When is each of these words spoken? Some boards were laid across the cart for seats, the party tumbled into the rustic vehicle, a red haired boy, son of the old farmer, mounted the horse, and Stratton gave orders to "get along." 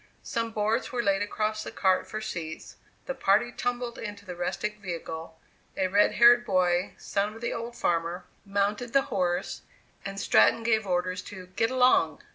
Some 0.23 0.49
boards 0.49 0.91
were 0.91 1.03
laid 1.03 1.21
across 1.21 1.63
the 1.63 1.69
cart 1.71 2.07
for 2.07 2.21
seats, 2.21 2.75
the 3.05 3.13
party 3.13 3.51
tumbled 3.51 3.99
into 3.99 4.25
the 4.25 4.35
rustic 4.35 4.79
vehicle, 4.79 5.39
a 5.77 5.85
red 5.89 6.13
haired 6.13 6.43
boy, 6.43 6.95
son 6.97 7.35
of 7.35 7.41
the 7.41 7.53
old 7.53 7.75
farmer, 7.77 8.25
mounted 8.43 8.93
the 8.93 9.03
horse, 9.13 9.61
and 10.03 10.19
Stratton 10.19 10.63
gave 10.63 10.87
orders 10.87 11.21
to 11.21 11.45
"get 11.55 11.69
along." 11.69 12.23